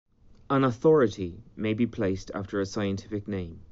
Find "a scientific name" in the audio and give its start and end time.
2.59-3.59